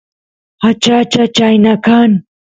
achacha 0.69 1.23
chayna 1.35 1.73
kan 1.85 2.11